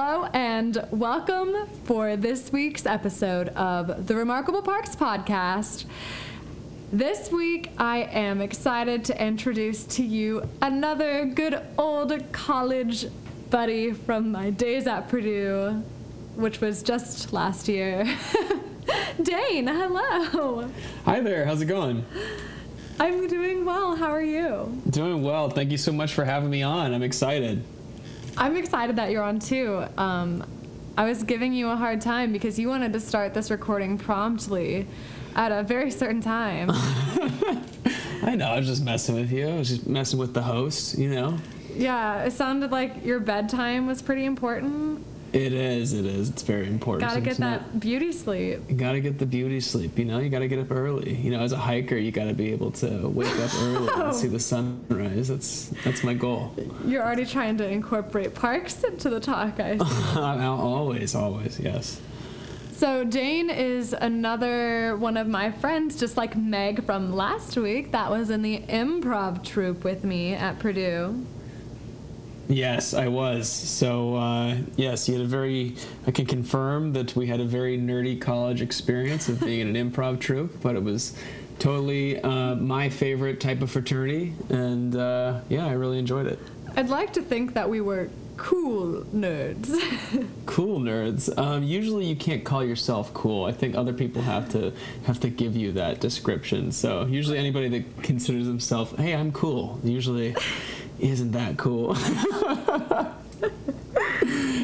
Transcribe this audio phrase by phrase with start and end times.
[0.00, 5.86] Hello and welcome for this week's episode of the Remarkable Parks Podcast.
[6.92, 13.06] This week, I am excited to introduce to you another good old college
[13.50, 15.82] buddy from my days at Purdue,
[16.36, 18.04] which was just last year.
[19.20, 20.70] Dane, hello.
[21.06, 22.06] Hi there, how's it going?
[23.00, 23.96] I'm doing well.
[23.96, 24.80] How are you?
[24.88, 25.50] Doing well.
[25.50, 26.94] Thank you so much for having me on.
[26.94, 27.64] I'm excited.
[28.38, 29.84] I'm excited that you're on too.
[29.96, 30.44] Um,
[30.96, 34.86] I was giving you a hard time because you wanted to start this recording promptly
[35.34, 36.70] at a very certain time.
[38.22, 39.48] I know, I was just messing with you.
[39.48, 41.36] I was just messing with the host, you know?
[41.74, 45.04] yeah, it sounded like your bedtime was pretty important.
[45.32, 46.30] It is, it is.
[46.30, 47.08] It's very important.
[47.08, 48.60] Gotta get It's not- that beauty sleep.
[48.68, 50.18] You gotta get the beauty sleep, you know?
[50.18, 51.14] You gotta get up early.
[51.14, 54.28] You know, as a hiker, you gotta be able to wake up early and see
[54.28, 54.30] oh.
[54.30, 55.28] the sunrise.
[55.28, 56.54] That's that's my goal.
[56.86, 59.60] You're already trying to incorporate parks into the talk.
[59.60, 59.76] I
[60.46, 62.00] always, always, yes.
[62.72, 67.90] So Dane is another one of my friends, just like Meg from last week.
[67.90, 71.26] That was in the improv troupe with me at Purdue.
[72.48, 73.48] Yes, I was.
[73.48, 77.78] So, uh, yes, you had a very, I can confirm that we had a very
[77.78, 81.14] nerdy college experience of being in an improv troupe, but it was
[81.58, 84.32] totally uh, my favorite type of fraternity.
[84.48, 86.38] And uh, yeah, I really enjoyed it.
[86.74, 89.76] I'd like to think that we were cool nerds.
[90.46, 91.36] Cool nerds.
[91.38, 93.44] Um, usually you can't call yourself cool.
[93.44, 94.72] I think other people have to
[95.04, 96.72] have to give you that description.
[96.72, 100.34] So usually anybody that considers themselves, hey, I'm cool, usually
[100.98, 101.94] isn't that cool.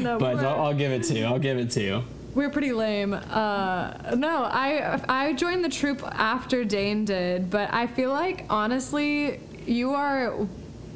[0.03, 1.25] no, but I'll, I'll give it to you.
[1.25, 2.03] I'll give it to you.
[2.35, 3.15] we're pretty lame.
[3.15, 9.41] Uh, no, I I joined the troop after Dane did, but I feel like honestly,
[9.67, 10.35] you are,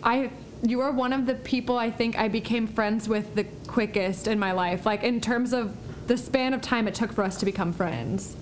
[0.03, 0.31] I
[0.63, 4.39] you are one of the people I think I became friends with the quickest in
[4.39, 4.85] my life.
[4.85, 5.77] Like in terms of
[6.09, 8.35] the span of time it took for us to become friends.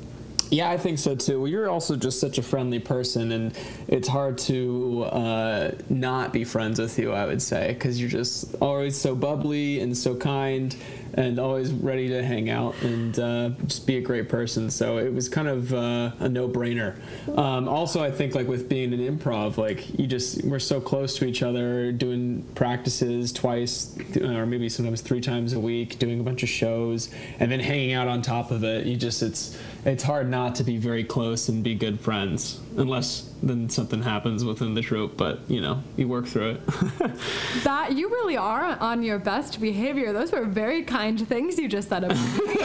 [0.51, 1.41] Yeah, I think so too.
[1.41, 3.59] Well, you're also just such a friendly person, and
[3.89, 7.13] it's hard to uh, not be friends with you.
[7.13, 10.75] I would say because you're just always so bubbly and so kind,
[11.17, 14.71] and always ready to hang out and uh, just be a great person.
[14.71, 16.97] So it was kind of uh, a no-brainer.
[17.37, 21.17] Um, also, I think like with being an improv, like you just we're so close
[21.19, 26.23] to each other, doing practices twice or maybe sometimes three times a week, doing a
[26.23, 27.11] bunch of shows,
[27.41, 28.87] and then hanging out on top of it.
[28.87, 33.31] You just it's it's hard not to be very close and be good friends unless
[33.43, 36.61] then something happens within the troupe but you know you work through it
[37.65, 40.13] That you really are on your best behavior.
[40.13, 42.57] Those were very kind things you just said about me.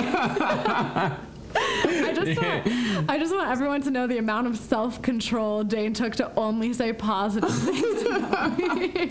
[1.54, 6.16] I just want, I just want everyone to know the amount of self-control Dane took
[6.16, 9.08] to only say positive things about me.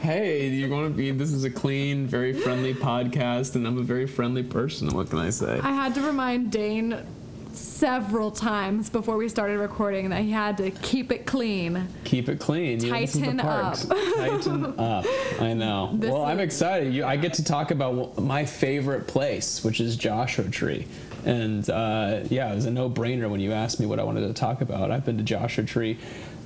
[0.00, 3.82] hey you're going to be this is a clean very friendly podcast and i'm a
[3.82, 6.98] very friendly person what can i say I had to remind Dane
[7.76, 11.86] several times before we started recording that he had to keep it clean.
[12.04, 12.82] keep it clean.
[12.82, 13.76] You know, this is the Tighten up.
[14.16, 15.04] tighten up.
[15.38, 15.90] I know.
[15.92, 16.94] This well i'm excited.
[16.94, 20.86] You, i get to talk about my favorite place which is joshua tree.
[21.26, 24.32] And uh, yeah it was a no-brainer when you asked me what i wanted to
[24.32, 24.90] talk about.
[24.90, 25.98] I've been to joshua tree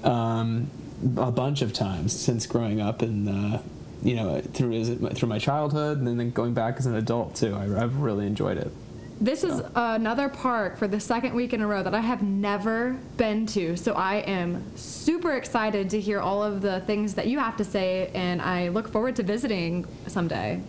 [0.02, 0.68] um,
[1.16, 3.58] a bunch of times since growing up and uh,
[4.02, 7.54] you know through through my childhood and then going back as an adult too.
[7.54, 8.72] I, i've really enjoyed it
[9.20, 12.96] This is another park for the second week in a row that I have never
[13.18, 13.76] been to.
[13.76, 17.64] So I am super excited to hear all of the things that you have to
[17.64, 20.62] say, and I look forward to visiting someday.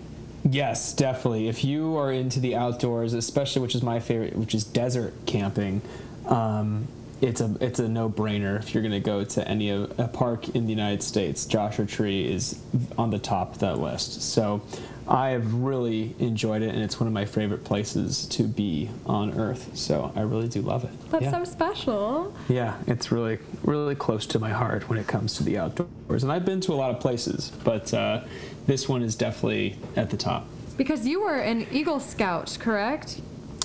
[0.43, 1.47] Yes, definitely.
[1.47, 5.81] If you are into the outdoors, especially which is my favorite, which is desert camping,
[6.25, 6.89] um,
[7.21, 8.59] it's a it's a no brainer.
[8.59, 11.85] If you're going to go to any of, a park in the United States, Joshua
[11.85, 12.59] Tree is
[12.97, 14.23] on the top of that list.
[14.23, 14.61] So
[15.07, 19.37] I have really enjoyed it, and it's one of my favorite places to be on
[19.39, 19.75] Earth.
[19.75, 20.91] So I really do love it.
[21.11, 21.31] That's yeah.
[21.31, 22.33] so special.
[22.47, 26.23] Yeah, it's really, really close to my heart when it comes to the outdoors.
[26.23, 28.23] And I've been to a lot of places, but uh,
[28.67, 30.47] this one is definitely at the top.
[30.77, 33.21] Because you were an Eagle Scout, correct?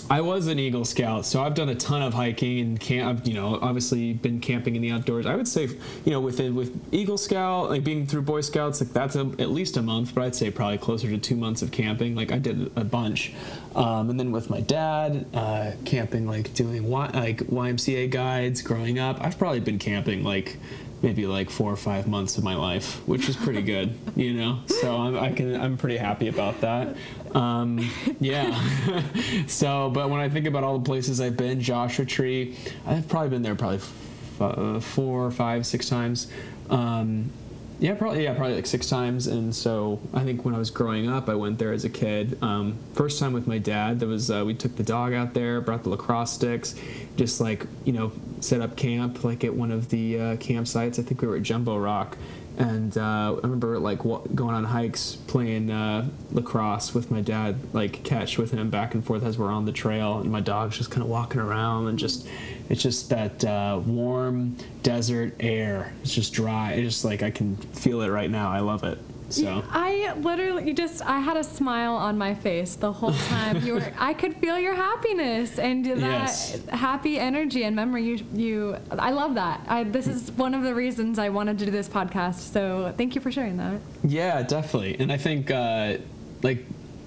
[0.08, 3.08] I was an Eagle Scout, so I've done a ton of hiking and camp.
[3.08, 5.26] I've, you know, obviously been camping in the outdoors.
[5.26, 5.68] I would say,
[6.04, 9.50] you know, within with Eagle Scout, like being through Boy Scouts, like that's a, at
[9.50, 12.14] least a month, but I'd say probably closer to two months of camping.
[12.14, 13.32] Like I did a bunch,
[13.74, 19.00] um, and then with my dad, uh, camping, like doing y, like YMCA guides growing
[19.00, 19.20] up.
[19.20, 20.56] I've probably been camping like
[21.02, 24.60] maybe like four or five months of my life, which is pretty good, you know.
[24.66, 26.96] So I'm, I can I'm pretty happy about that.
[27.34, 27.90] Um,
[28.20, 28.58] yeah.
[29.46, 32.56] so, but when I think about all the places I've been, Joshua Tree,
[32.86, 36.28] I've probably been there probably f- uh, four, five, six times.
[36.70, 37.30] Um,
[37.78, 38.24] Yeah, probably.
[38.24, 39.26] Yeah, probably like six times.
[39.26, 42.38] And so I think when I was growing up, I went there as a kid.
[42.42, 44.00] Um, first time with my dad.
[44.00, 46.74] That was uh, we took the dog out there, brought the lacrosse sticks,
[47.16, 50.98] just like you know set up camp like at one of the uh, campsites.
[50.98, 52.16] I think we were at Jumbo Rock,
[52.56, 58.02] and uh, I remember like going on hikes, playing uh, lacrosse with my dad, like
[58.02, 60.90] catch with him back and forth as we're on the trail, and my dog's just
[60.90, 62.26] kind of walking around and just
[62.70, 65.92] it's just that uh, warm desert air.
[66.02, 66.72] It's just dry.
[66.72, 68.50] It's just like I can feel it right now.
[68.50, 68.98] I love it.
[69.28, 73.74] So I literally just I had a smile on my face the whole time you
[73.74, 76.64] were I could feel your happiness and that yes.
[76.68, 79.60] happy energy and memory you you I love that.
[79.68, 82.52] I this is one of the reasons I wanted to do this podcast.
[82.52, 83.80] So thank you for sharing that.
[84.04, 84.96] Yeah, definitely.
[84.98, 85.98] And I think uh,
[86.42, 86.64] like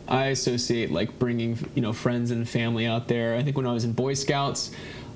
[0.08, 3.36] I associate like bringing you know friends and family out there.
[3.36, 4.72] I think when I was in Boy Scouts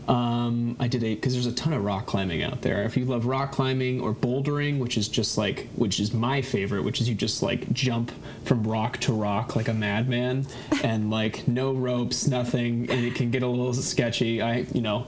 [0.08, 2.84] um, I did a because there's a ton of rock climbing out there.
[2.84, 6.84] If you love rock climbing or bouldering, which is just like which is my favorite,
[6.84, 8.12] which is you just like jump
[8.44, 10.46] from rock to rock like a madman,
[10.84, 14.42] and like no ropes, nothing, and it can get a little sketchy.
[14.42, 15.08] I you know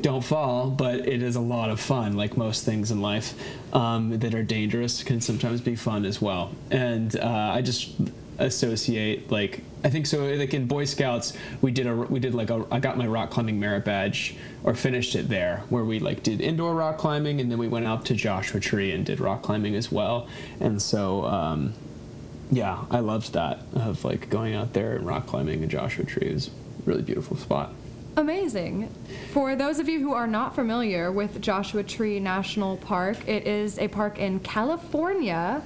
[0.00, 2.16] don't fall, but it is a lot of fun.
[2.16, 3.34] Like most things in life
[3.74, 6.52] um, that are dangerous can sometimes be fun as well.
[6.70, 7.90] And uh, I just
[8.38, 12.50] associate like I think so like in Boy Scouts we did a we did like
[12.50, 14.34] a I got my rock climbing merit badge
[14.64, 17.86] or finished it there where we like did indoor rock climbing and then we went
[17.86, 20.26] out to Joshua Tree and did rock climbing as well
[20.58, 21.72] and so um,
[22.50, 26.32] yeah I loved that of like going out there and rock climbing in Joshua Tree
[26.32, 26.50] was
[26.84, 27.72] really beautiful spot.
[28.16, 28.92] Amazing.
[29.32, 33.78] For those of you who are not familiar with Joshua Tree National Park, it is
[33.78, 35.62] a park in California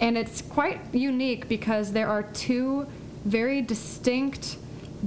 [0.00, 2.86] and it's quite unique because there are two
[3.28, 4.56] very distinct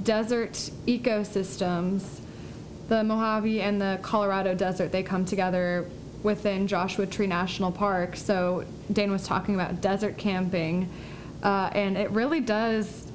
[0.03, 0.53] desert
[0.85, 2.19] ecosystems
[2.87, 4.91] the Mojave and the Colorado Desert.
[4.91, 5.89] They come together
[6.23, 8.17] within Joshua Tree National Park.
[8.17, 10.89] So Dane was talking about desert camping,
[11.41, 13.07] uh, and it really does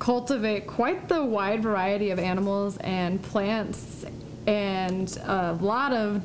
[0.00, 4.04] cultivate quite the wide variety of animals and plants
[4.48, 6.22] and a lot of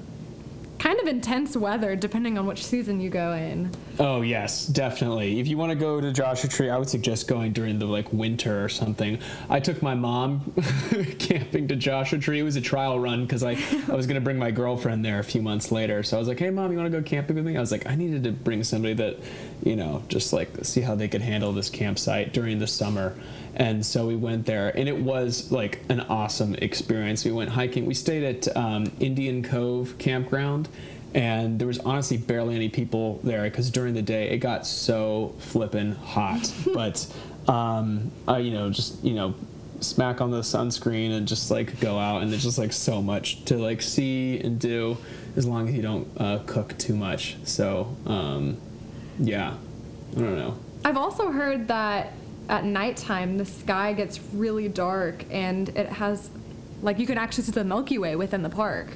[0.80, 3.72] kind of intense weather depending on which season you go in.
[4.00, 5.40] Oh yes, definitely.
[5.40, 8.12] If you want to go to Joshua Tree, I would suggest going during the like
[8.12, 9.20] winter or something.
[9.50, 10.54] I took my mom
[11.20, 12.40] camping to Joshua Tree.
[12.40, 13.58] It was a trial run because I,
[13.90, 16.04] I was gonna bring my girlfriend there a few months later.
[16.04, 17.58] So I was like, hey mom, you want to go camping with me?
[17.58, 19.18] I was like, I needed to bring somebody that,
[19.64, 23.16] you know, just like see how they could handle this campsite during the summer.
[23.56, 27.24] And so we went there, and it was like an awesome experience.
[27.24, 27.86] We went hiking.
[27.86, 30.65] We stayed at um, Indian Cove Campground,
[31.14, 35.34] and there was honestly barely any people there because during the day it got so
[35.40, 36.54] flippin' hot.
[36.74, 37.08] but
[37.48, 39.34] um, I, you know, just you know,
[39.80, 43.46] smack on the sunscreen and just like go out, and there's just like so much
[43.46, 44.98] to like see and do
[45.36, 47.38] as long as you don't uh, cook too much.
[47.46, 48.58] So um,
[49.18, 49.56] yeah,
[50.16, 50.58] I don't know.
[50.84, 52.12] I've also heard that
[52.50, 56.30] at nighttime the sky gets really dark and it has
[56.84, 58.90] like you can actually see the Milky Way within the park.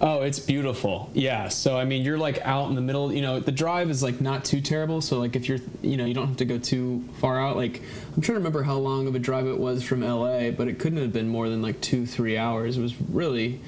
[0.00, 1.10] Oh, it's beautiful.
[1.14, 1.48] Yeah.
[1.48, 3.12] So I mean, you're like out in the middle.
[3.12, 5.00] You know, the drive is like not too terrible.
[5.00, 7.56] So like if you're, you know, you don't have to go too far out.
[7.56, 7.80] Like
[8.14, 10.78] I'm trying to remember how long of a drive it was from LA, but it
[10.78, 12.78] couldn't have been more than like two, three hours.
[12.78, 13.60] It was really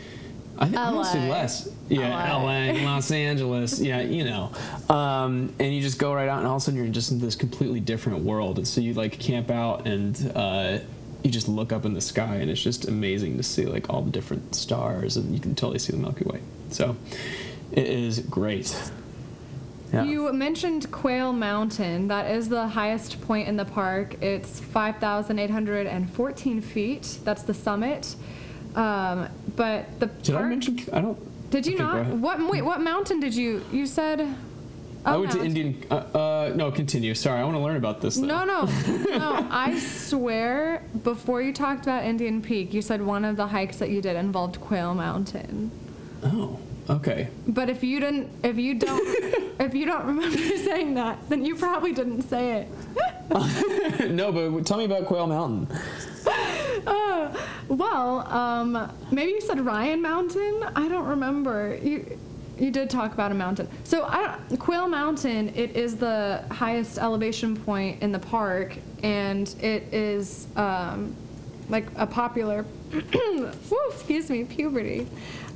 [0.56, 0.82] I think LA.
[0.82, 1.69] honestly less.
[1.89, 2.72] Yeah, LA.
[2.72, 3.81] LA, Los Angeles.
[3.84, 4.53] Yeah, you know.
[4.89, 7.19] Um, and you just go right out, and all of a sudden you're just in
[7.19, 8.58] this completely different world.
[8.58, 10.79] And so you like camp out, and uh,
[11.25, 14.03] you just look up in the sky, and it's just amazing to see like all
[14.03, 16.41] the different stars, and you can totally see the Milky Way.
[16.71, 16.97] So
[17.73, 18.77] it is great.
[19.93, 20.05] Yeah.
[20.05, 22.09] You mentioned Quail Mountain.
[22.09, 24.23] That is the highest point in the park.
[24.23, 27.19] It's 5,814 feet.
[27.25, 28.15] That's the summit.
[28.75, 30.79] Um, but the did park, I mention?
[30.93, 31.51] I don't.
[31.51, 32.07] Did you okay, not?
[32.09, 32.63] What wait?
[32.63, 33.65] What mountain did you?
[33.73, 34.35] You said.
[35.06, 35.84] Oh, I went to Indian.
[35.91, 37.15] Uh, uh, no, continue.
[37.15, 38.17] Sorry, I want to learn about this.
[38.17, 38.27] Though.
[38.27, 38.65] No, no,
[39.05, 39.46] no.
[39.51, 43.91] I swear, before you talked about Indian Peak, you said one of the hikes that
[43.91, 45.70] you did involved Quail Mountain.
[46.23, 46.58] Oh,
[46.89, 47.29] okay.
[47.46, 49.03] But if you didn't, if you don't,
[49.61, 54.11] if you don't remember saying that, then you probably didn't say it.
[54.11, 55.69] no, but tell me about Quail Mountain.
[56.87, 57.37] Uh,
[57.69, 60.65] well, um, maybe you said Ryan Mountain.
[60.75, 61.79] I don't remember.
[61.82, 62.19] You
[62.58, 63.69] you did talk about a mountain.
[63.84, 69.93] So I, Quail Mountain, it is the highest elevation point in the park, and it
[69.93, 71.15] is um,
[71.69, 72.65] like a popular.
[72.93, 73.53] whoo,
[73.91, 75.08] excuse me, puberty.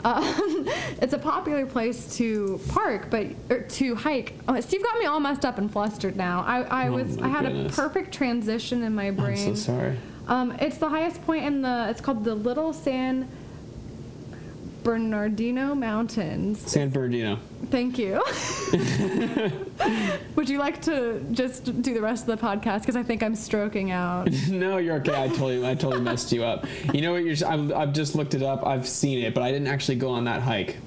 [0.04, 0.64] Um,
[1.02, 4.34] it's a popular place to park, but or to hike.
[4.48, 6.44] Oh, Steve got me all messed up and flustered now.
[6.46, 7.72] I, I oh was I had goodness.
[7.72, 9.48] a perfect transition in my brain.
[9.48, 9.98] I'm so sorry.
[10.26, 11.86] Um, it's the highest point in the.
[11.90, 13.28] It's called the Little San
[14.88, 16.58] Bernardino Mountains.
[16.60, 17.38] San Bernardino.
[17.66, 18.22] Thank you.
[20.34, 22.80] Would you like to just do the rest of the podcast?
[22.80, 24.30] Because I think I'm stroking out.
[24.48, 25.24] no, you're okay.
[25.24, 26.64] I totally, I totally messed you up.
[26.94, 27.22] You know what?
[27.22, 28.66] You're, I've, I've just looked it up.
[28.66, 30.78] I've seen it, but I didn't actually go on that hike.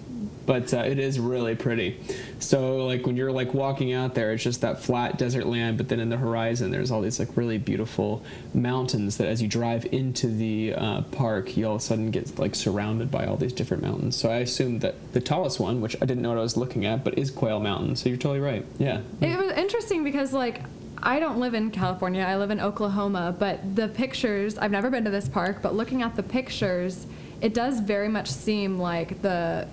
[0.46, 2.00] But uh, it is really pretty.
[2.40, 5.88] So like when you're like walking out there, it's just that flat desert land, but
[5.88, 9.86] then in the horizon, there's all these like really beautiful mountains that as you drive
[9.92, 13.54] into the uh, park, you all of a sudden get like surrounded by all these
[13.54, 14.16] different mountains.
[14.16, 16.86] So I assume that the tallest one, which I didn't know what I was looking
[16.86, 17.96] at, but is Quail Mountain.
[17.96, 18.66] So you're totally right.
[18.80, 19.02] Yeah.
[19.22, 20.62] It was interesting because like
[21.04, 22.24] I don't live in California.
[22.24, 26.04] I live in Oklahoma, but the pictures, I've never been to this park, but looking
[26.04, 27.08] at the pictures,
[27.42, 29.68] it does very much seem like the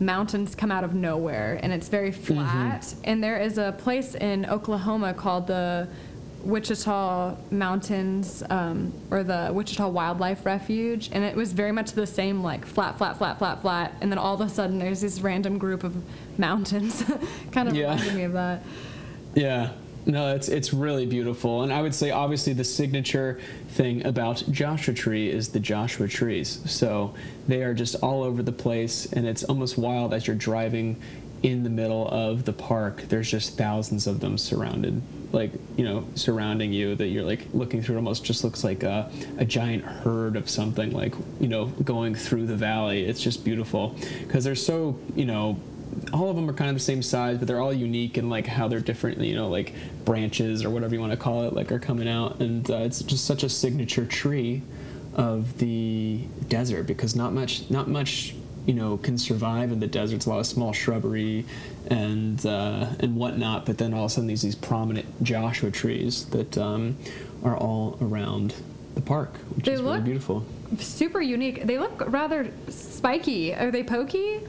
[0.00, 2.82] mountains come out of nowhere and it's very flat.
[2.82, 3.00] Mm-hmm.
[3.04, 5.88] And there is a place in Oklahoma called the
[6.44, 12.42] Wichita Mountains um, or the Wichita Wildlife Refuge, and it was very much the same,
[12.42, 15.58] like flat, flat, flat, flat, flat, and then all of a sudden there's this random
[15.58, 15.96] group of
[16.38, 17.02] mountains,
[17.52, 17.96] kind of yeah.
[18.14, 18.62] me of that.
[19.34, 19.72] Yeah,
[20.06, 24.92] no, it's it's really beautiful, and I would say obviously the signature thing about Joshua
[24.92, 26.60] Tree is the Joshua trees.
[26.70, 27.14] So
[27.48, 31.00] they are just all over the place, and it's almost wild as you're driving
[31.42, 33.02] in the middle of the park.
[33.08, 35.00] There's just thousands of them surrounded,
[35.32, 36.94] like you know, surrounding you.
[36.94, 37.96] That you're like looking through.
[37.96, 42.14] It almost just looks like a, a giant herd of something, like you know, going
[42.14, 43.04] through the valley.
[43.04, 45.58] It's just beautiful because they're so you know
[46.12, 48.46] all of them are kind of the same size, but they're all unique in like
[48.46, 49.18] how they're different.
[49.20, 49.72] You know, like
[50.04, 53.02] branches or whatever you want to call it, like are coming out, and uh, it's
[53.02, 54.62] just such a signature tree
[55.14, 58.34] of the desert because not much, not much,
[58.66, 60.16] you know, can survive in the desert.
[60.16, 61.44] It's a lot of small shrubbery
[61.88, 66.26] and uh, and whatnot, but then all of a sudden these these prominent Joshua trees
[66.26, 66.96] that um,
[67.42, 68.54] are all around
[68.94, 70.44] the park, which they is really beautiful.
[70.78, 71.64] Super unique.
[71.66, 73.54] They look rather spiky.
[73.54, 74.40] Are they pokey?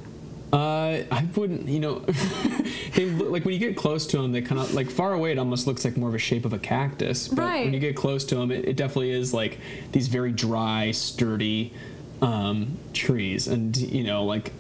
[0.54, 2.00] Uh, I wouldn't, you know,
[2.94, 5.32] they like when you get close to them, they kind of like far away.
[5.32, 7.66] It almost looks like more of a shape of a cactus, but right.
[7.66, 9.60] when you get close to them, it, it definitely is like
[9.92, 11.74] these very dry, sturdy
[12.22, 14.54] um, trees, and you know, like,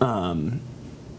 [0.00, 0.60] um,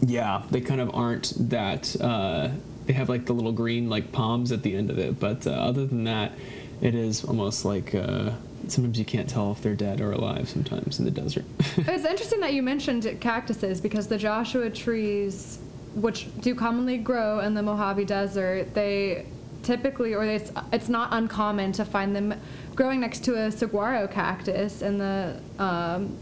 [0.00, 1.94] yeah, they kind of aren't that.
[2.00, 2.50] Uh,
[2.86, 5.50] they have like the little green like palms at the end of it, but uh,
[5.50, 6.32] other than that,
[6.80, 7.94] it is almost like.
[7.94, 8.32] Uh,
[8.70, 11.44] sometimes you can't tell if they're dead or alive sometimes in the desert.
[11.76, 15.58] it's interesting that you mentioned cactuses because the Joshua trees,
[15.94, 19.26] which do commonly grow in the Mojave Desert, they
[19.62, 22.34] typically, or it's, it's not uncommon to find them
[22.74, 26.16] growing next to a saguaro cactus in the um,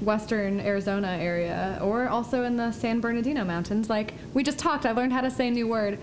[0.00, 3.88] western Arizona area or also in the San Bernardino Mountains.
[3.88, 5.98] Like we just talked, I learned how to say a new word.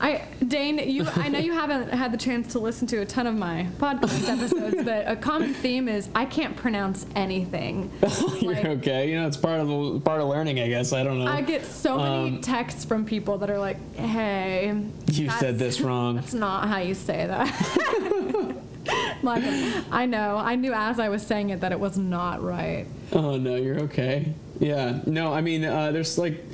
[0.00, 3.26] I Dane, you I know you haven't had the chance to listen to a ton
[3.26, 7.90] of my podcast episodes, but a common theme is I can't pronounce anything.
[8.40, 9.10] You're like, okay.
[9.10, 10.92] You know, it's part of the part of learning, I guess.
[10.92, 11.26] I don't know.
[11.26, 15.80] I get so many um, texts from people that are like, "Hey, you said this
[15.80, 18.56] wrong." That's not how you say that.
[19.22, 19.42] like,
[19.90, 20.36] I know.
[20.36, 22.86] I knew as I was saying it that it was not right.
[23.12, 24.32] Oh no, you're okay.
[24.60, 25.00] Yeah.
[25.06, 26.44] No, I mean, uh, there's like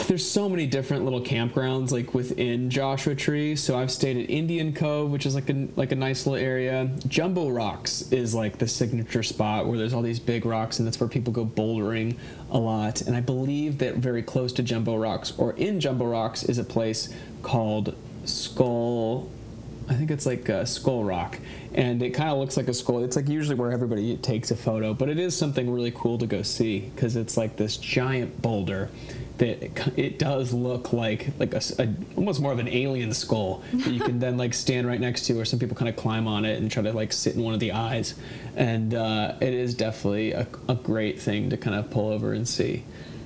[0.06, 3.56] there's so many different little campgrounds like within Joshua Tree.
[3.56, 6.90] So I've stayed at Indian Cove, which is like a like a nice little area.
[7.06, 10.98] Jumbo Rocks is like the signature spot where there's all these big rocks, and that's
[10.98, 12.16] where people go bouldering
[12.50, 13.02] a lot.
[13.02, 16.64] And I believe that very close to Jumbo Rocks or in Jumbo Rocks is a
[16.64, 17.08] place
[17.42, 19.30] called Skull.
[19.86, 21.38] I think it's like uh, Skull Rock,
[21.74, 23.04] and it kind of looks like a skull.
[23.04, 26.26] It's like usually where everybody takes a photo, but it is something really cool to
[26.26, 28.88] go see because it's like this giant boulder
[29.38, 33.92] that it does look like like a, a, almost more of an alien skull that
[33.92, 36.44] you can then like stand right next to, or some people kind of climb on
[36.44, 38.14] it and try to like sit in one of the eyes,
[38.56, 42.46] and uh, it is definitely a, a, great thing to kind of pull over and
[42.46, 42.84] see.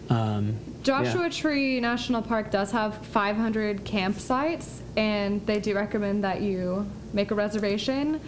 [0.08, 1.28] Um, Joshua yeah.
[1.28, 7.34] Tree National Park does have 500 campsites, and they do recommend that you make a
[7.34, 8.20] reservation.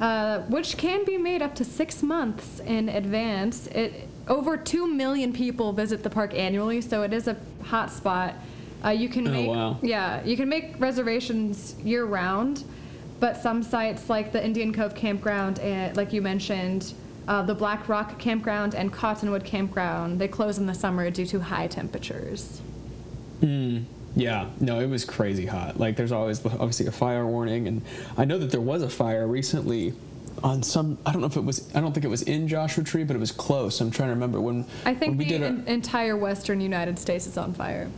[0.00, 3.66] Uh, which can be made up to six months in advance.
[3.66, 8.34] It over 2 million people visit the park annually, so it is a hot spot.
[8.84, 9.78] Uh, you can oh, make wow.
[9.82, 12.64] yeah, you can make reservations year round,
[13.18, 16.94] but some sites like the Indian Cove Campground and like you mentioned,
[17.26, 21.40] uh, the Black Rock Campground and Cottonwood Campground, they close in the summer due to
[21.40, 22.62] high temperatures.
[23.40, 23.84] Mm.
[24.16, 25.78] Yeah, no, it was crazy hot.
[25.78, 27.82] Like, there's always obviously a fire warning, and
[28.16, 29.92] I know that there was a fire recently
[30.42, 32.84] on some I don't know if it was I don't think it was in Joshua
[32.84, 33.80] Tree, but it was close.
[33.80, 37.26] I'm trying to remember when I think when we the did entire western United States
[37.26, 37.88] is on fire.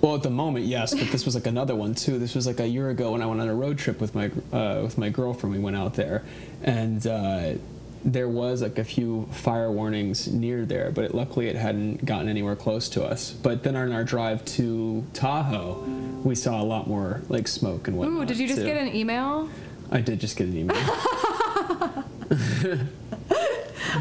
[0.00, 2.18] Well, at the moment, yes, but this was like another one too.
[2.18, 4.30] This was like a year ago when I went on a road trip with my
[4.52, 5.56] uh, with my girlfriend.
[5.56, 6.24] We went out there,
[6.62, 7.54] and uh,
[8.04, 12.28] there was like a few fire warnings near there, but it, luckily it hadn't gotten
[12.28, 13.30] anywhere close to us.
[13.30, 15.82] But then on our drive to Tahoe,
[16.22, 18.22] we saw a lot more like smoke and whatnot.
[18.22, 18.66] Ooh, did you just too.
[18.66, 19.48] get an email?
[19.90, 20.76] I did just get an email.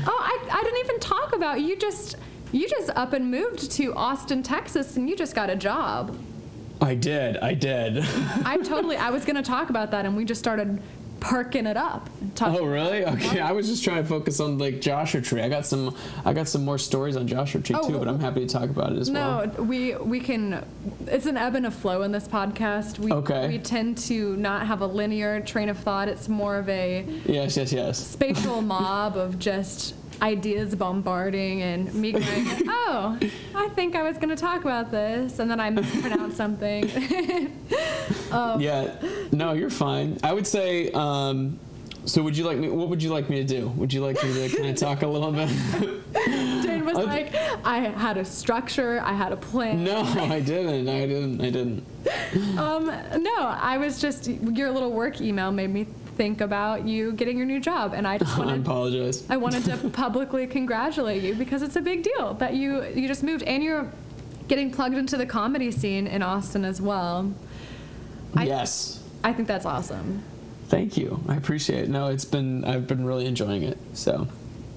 [0.06, 2.16] Oh, I, I didn't even talk about you just
[2.52, 6.18] you just up and moved to Austin, Texas, and you just got a job.
[6.82, 7.38] I did.
[7.38, 8.00] I did.
[8.46, 10.82] I totally I was gonna talk about that, and we just started
[11.24, 12.10] parking it up.
[12.42, 13.04] oh really?
[13.14, 13.40] Okay.
[13.40, 15.42] I was just trying to focus on like Joshua Tree.
[15.42, 15.96] I got some.
[16.26, 18.70] I got some more stories on Joshua Tree Oh, too, but I'm happy to talk
[18.70, 19.48] about it as No, well.
[19.58, 20.66] No, we we can.
[21.08, 23.00] It's an ebb and a flow in this podcast.
[23.00, 23.48] We Okay.
[23.48, 26.08] we tend to not have a linear train of thought.
[26.08, 27.58] It's more of a Yes.
[27.58, 27.72] Yes.
[27.74, 28.06] Yes.
[28.08, 32.24] spatial mob of just ideas bombarding and me going,
[32.68, 33.20] oh,
[33.54, 36.90] I think I was going to talk about this, and then I mispronounced something.
[38.32, 38.92] Um, Yeah.
[39.32, 40.18] No, you're fine.
[40.24, 40.92] I would say.
[40.92, 41.60] Um,
[42.06, 42.70] so would you like me?
[42.70, 43.68] What would you like me to do?
[43.70, 45.50] Would you like me to kind of talk a little bit?
[46.64, 49.84] Dane was I- like, I had a structure, I had a plan.
[49.84, 50.88] no, I didn't.
[50.90, 51.42] I didn't.
[51.42, 51.86] I didn't.
[52.58, 52.86] Um,
[53.22, 55.86] no, I was just your little work email made me
[56.18, 58.54] think about you getting your new job, and I just wanted.
[58.54, 59.24] I apologize.
[59.30, 63.24] I wanted to publicly congratulate you because it's a big deal that you you just
[63.24, 63.92] moved and you're
[64.48, 67.32] getting plugged into the comedy scene in Austin as well.
[68.36, 69.00] I- yes.
[69.24, 70.22] I think that's awesome.
[70.68, 71.24] Thank you.
[71.28, 71.90] I appreciate it.
[71.90, 72.64] No, it's been.
[72.66, 73.78] I've been really enjoying it.
[73.94, 74.28] So.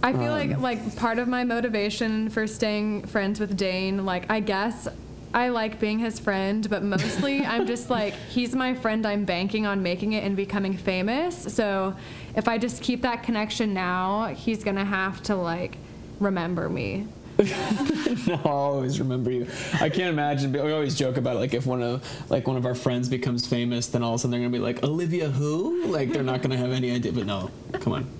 [0.02, 4.30] I feel Um, like like part of my motivation for staying friends with Dane, like
[4.30, 4.86] I guess
[5.34, 9.04] I like being his friend, but mostly I'm just like he's my friend.
[9.06, 11.52] I'm banking on making it and becoming famous.
[11.54, 11.96] So
[12.36, 15.76] if I just keep that connection now, he's gonna have to like
[16.20, 17.06] remember me.
[18.26, 19.46] no, I'll always remember you.
[19.74, 20.52] I can't imagine.
[20.52, 23.08] But we always joke about it, like if one of like one of our friends
[23.10, 25.84] becomes famous, then all of a sudden they're gonna be like Olivia who?
[25.86, 27.12] Like they're not gonna have any idea.
[27.12, 28.10] But no, come on,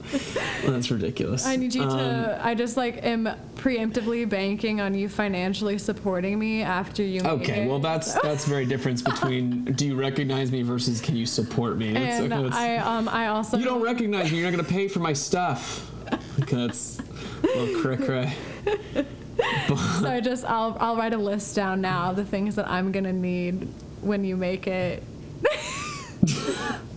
[0.67, 1.47] that's ridiculous.
[1.47, 2.41] I need you Um, to.
[2.43, 7.23] I just like am preemptively banking on you financially supporting me after you.
[7.23, 7.69] Okay, it.
[7.69, 11.95] well that's that's very difference between do you recognize me versus can you support me?
[11.95, 14.39] That's- And okay, I um I also you don't recognize me.
[14.41, 15.91] You're not gonna pay for my stuff.
[16.43, 16.99] Okay, that's
[17.43, 18.35] a little cray cray.
[20.01, 22.91] So I just I'll I'll write a list down now of the things that I'm
[22.91, 23.69] gonna need
[24.01, 25.03] when you make it.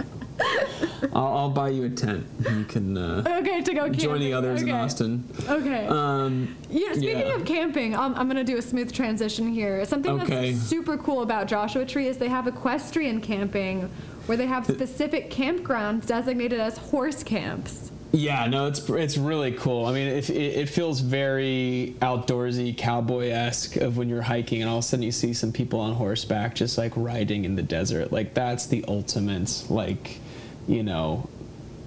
[1.14, 2.26] I'll, I'll buy you a tent.
[2.50, 4.00] You can uh, Okay, to go camping.
[4.00, 4.70] join the others okay.
[4.72, 5.28] in Austin.
[5.50, 5.88] Okay.
[5.88, 7.36] Um, yeah, speaking yeah.
[7.36, 9.84] of camping, um, I'm gonna do a smooth transition here.
[9.86, 10.52] Something Okay.
[10.54, 13.90] that's super cool about Joshua Tree is they have equestrian camping,
[14.28, 17.92] where they have specific campgrounds designated as horse camps.
[18.12, 19.86] Yeah, no, it's it's really cool.
[19.86, 24.70] I mean, it, it, it feels very outdoorsy, cowboy esque of when you're hiking, and
[24.70, 27.62] all of a sudden you see some people on horseback just like riding in the
[27.62, 28.12] desert.
[28.12, 30.20] Like that's the ultimate, like,
[30.68, 31.30] you know,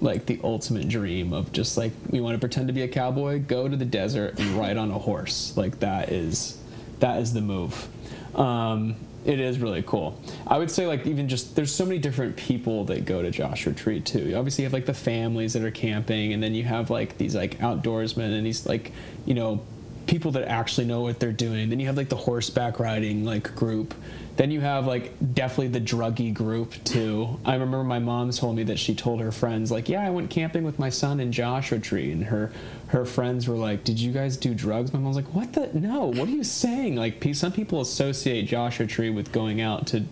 [0.00, 3.40] like the ultimate dream of just like you want to pretend to be a cowboy,
[3.40, 5.56] go to the desert and ride on a horse.
[5.56, 6.56] Like that is
[7.00, 7.88] that is the move.
[8.36, 10.20] Um, it is really cool.
[10.46, 13.72] I would say like even just there's so many different people that go to Joshua
[13.72, 14.18] Tree too.
[14.18, 17.18] Obviously, you obviously have like the families that are camping, and then you have like
[17.18, 18.92] these like outdoorsmen and these like
[19.24, 19.62] you know
[20.06, 21.70] people that actually know what they're doing.
[21.70, 23.94] Then you have like the horseback riding like group.
[24.36, 27.38] Then you have like definitely the druggy group too.
[27.44, 30.30] I remember my mom told me that she told her friends like, "Yeah, I went
[30.30, 32.50] camping with my son in Joshua Tree," and her
[32.92, 35.68] her friends were like, "Did you guys do drugs?" My mom's like, "What the?
[35.72, 36.06] No.
[36.06, 40.04] What are you saying?" Like, some people associate Joshua Tree with going out to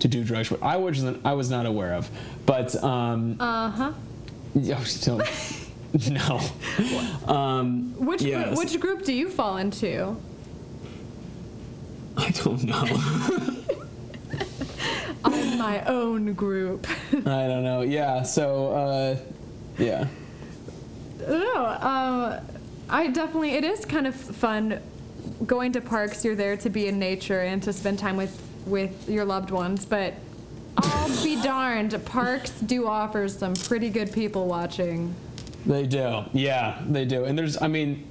[0.00, 1.24] to do drugs, but I wasn't.
[1.26, 2.08] I was not aware of.
[2.46, 3.92] But um, Uh huh.
[4.54, 5.20] yeah, still,
[6.10, 6.40] no.
[7.26, 10.16] Um, Which gr- which group do you fall into?
[12.16, 12.84] I don't know.
[15.24, 16.86] I'm my own group.
[17.12, 17.82] I don't know.
[17.82, 18.22] Yeah.
[18.22, 19.16] So, uh,
[19.78, 20.06] yeah.
[21.28, 22.46] No, um,
[22.88, 23.50] I definitely.
[23.50, 24.80] It is kind of fun
[25.46, 26.24] going to parks.
[26.24, 29.84] You're there to be in nature and to spend time with with your loved ones.
[29.84, 30.14] But
[30.78, 35.14] I'll be darned, parks do offer some pretty good people watching.
[35.66, 36.24] They do.
[36.32, 37.24] Yeah, they do.
[37.24, 38.06] And there's, I mean,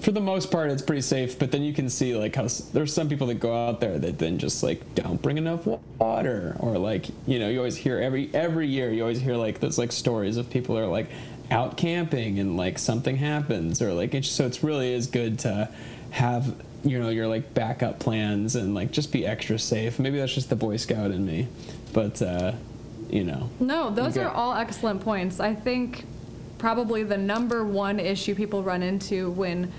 [0.00, 1.38] for the most part, it's pretty safe.
[1.38, 4.18] But then you can see like how there's some people that go out there that
[4.18, 5.66] then just like don't bring enough
[5.98, 9.58] water, or like you know you always hear every every year you always hear like
[9.60, 11.08] those like stories of people that are like
[11.50, 15.68] out camping and like something happens, or like it's so it's really is good to
[16.10, 19.98] have you know your like backup plans and like just be extra safe.
[19.98, 21.48] Maybe that's just the Boy Scout in me,
[21.92, 22.52] but uh,
[23.10, 23.50] you know.
[23.58, 25.40] No, those are all excellent points.
[25.40, 26.04] I think
[26.58, 29.72] probably the number one issue people run into when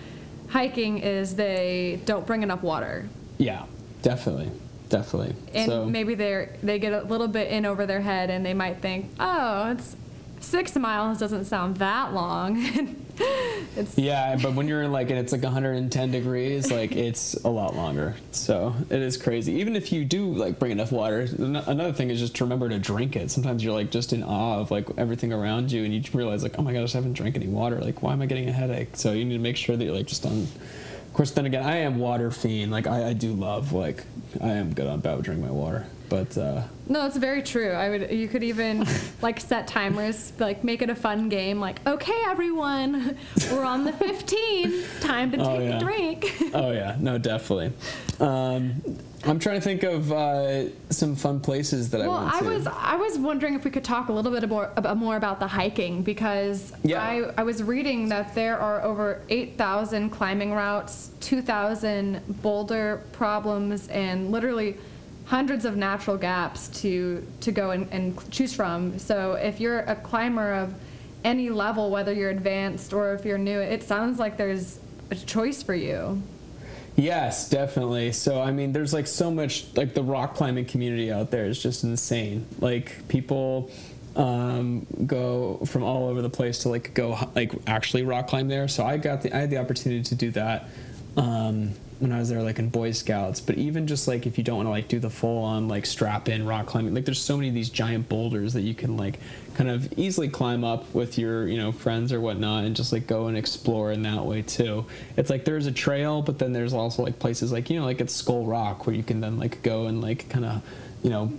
[0.49, 3.07] hiking is they don't bring enough water.
[3.37, 3.65] Yeah,
[4.01, 4.51] definitely,
[4.89, 5.35] definitely.
[5.53, 8.53] And so, maybe they're they get a little bit in over their head and they
[8.53, 9.95] might think, "Oh, it's
[10.41, 12.57] six miles doesn't sound that long.
[13.95, 18.15] yeah, but when you're like and it's like 110 degrees, like it's a lot longer.
[18.31, 19.53] So it is crazy.
[19.53, 22.79] Even if you do like bring enough water, another thing is just to remember to
[22.79, 23.31] drink it.
[23.31, 26.57] Sometimes you're like just in awe of like everything around you, and you realize like,
[26.59, 27.79] oh my gosh, I haven't drank any water.
[27.79, 28.95] Like, why am I getting a headache?
[28.95, 30.43] So you need to make sure that you're like just on.
[30.43, 32.71] Of course, then again, I am water fiend.
[32.71, 34.03] Like I, I do love like
[34.39, 35.85] I am good on about drinking my water.
[36.11, 37.71] But uh, no, it's very true.
[37.71, 38.11] I would.
[38.11, 38.85] You could even
[39.21, 41.61] like set timers, like make it a fun game.
[41.61, 43.17] Like, okay, everyone,
[43.51, 44.83] we're on the 15.
[44.99, 45.77] Time to oh, take yeah.
[45.77, 46.35] a drink.
[46.53, 47.71] oh yeah, no, definitely.
[48.19, 48.81] Um,
[49.23, 52.45] I'm trying to think of uh, some fun places that well, I went to.
[52.45, 55.15] I was I was wondering if we could talk a little bit more about, more
[55.15, 57.01] about the hiking because yeah.
[57.01, 64.29] I, I was reading that there are over 8,000 climbing routes, 2,000 boulder problems, and
[64.29, 64.75] literally
[65.31, 68.99] hundreds of natural gaps to to go and, and choose from.
[68.99, 70.73] So if you're a climber of
[71.23, 75.63] any level, whether you're advanced or if you're new, it sounds like there's a choice
[75.63, 76.21] for you.
[76.97, 78.11] Yes, definitely.
[78.11, 81.63] So I mean, there's like so much like the rock climbing community out there is
[81.63, 82.45] just insane.
[82.59, 83.71] Like people
[84.17, 88.67] um, go from all over the place to like go like actually rock climb there.
[88.67, 90.67] So I got the I had the opportunity to do that.
[91.17, 93.39] Um, when I was there, like in Boy Scouts.
[93.39, 95.85] But even just like if you don't want to like do the full on like
[95.85, 98.97] strap in rock climbing, like there's so many of these giant boulders that you can
[98.97, 99.19] like
[99.53, 103.05] kind of easily climb up with your you know friends or whatnot, and just like
[103.05, 104.85] go and explore in that way too.
[105.15, 108.01] It's like there's a trail, but then there's also like places like you know like
[108.01, 110.63] at Skull Rock where you can then like go and like kind of
[111.03, 111.31] you know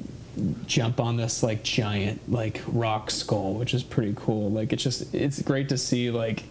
[0.66, 5.14] jump on this like giant like rock skull which is pretty cool like it's just
[5.14, 6.44] it's great to see like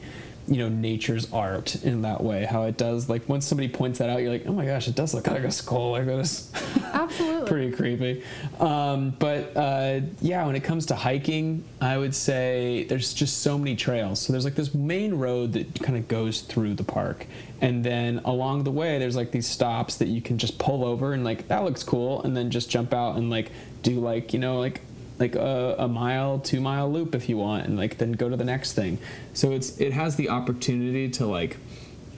[0.51, 4.09] you know nature's art in that way how it does like once somebody points that
[4.09, 6.51] out you're like oh my gosh it does look like a skull like this
[6.93, 7.47] absolutely.
[7.47, 8.23] pretty creepy.
[8.59, 13.57] Um, but uh, yeah when it comes to hiking i would say there's just so
[13.57, 14.19] many trails.
[14.19, 17.25] So there's like this main road that kind of goes through the park.
[17.61, 21.13] And then along the way there's like these stops that you can just pull over
[21.13, 23.51] and like that looks cool and then just jump out and like
[23.83, 24.81] do like you know like
[25.21, 28.35] like a, a, mile, two mile loop if you want, and like then go to
[28.35, 28.97] the next thing.
[29.33, 31.57] So it's it has the opportunity to like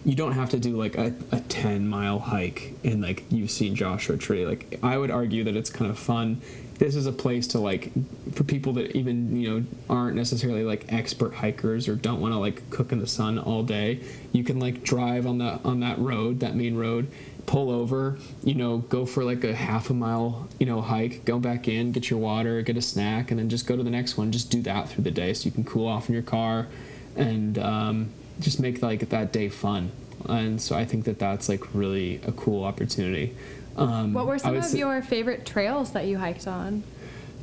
[0.06, 3.76] you don't have to do like a, a 10 mile hike in like you've seen
[3.76, 4.46] Joshua Tree.
[4.46, 6.42] Like I would argue that it's kind of fun.
[6.80, 7.92] This is a place to like
[8.34, 12.40] for people that even you know aren't necessarily like expert hikers or don't want to
[12.40, 14.02] like cook in the sun all day.
[14.32, 17.10] You can like drive on that on that road, that main road,
[17.46, 21.40] pull over, you know, go for like a half a mile, you know, hike, go
[21.40, 24.18] back in, get your water, get a snack, and then just go to the next
[24.18, 24.32] one.
[24.32, 26.68] Just do that through the day so you can cool off in your car
[27.16, 29.92] and um, just make like that day fun.
[30.28, 33.36] And so I think that that's like really a cool opportunity.
[33.76, 36.84] Um, what were some of say, your favorite trails that you hiked on?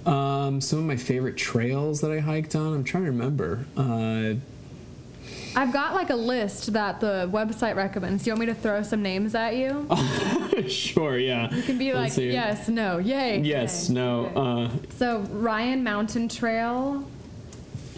[0.06, 3.66] Um, some of my favorite trails that I hiked on, I'm trying to remember.
[3.76, 4.34] Uh,
[5.56, 8.22] I've got like a list that the website recommends.
[8.22, 9.88] Do you want me to throw some names at you?
[10.68, 11.52] sure, yeah.
[11.52, 13.40] You can be like, yes, no, yay.
[13.40, 14.24] Yes, yay, no.
[14.24, 14.32] Yay.
[14.36, 17.04] Uh, so, Ryan Mountain Trail.